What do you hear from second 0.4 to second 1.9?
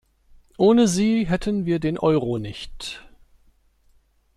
Ohne sie hätten wir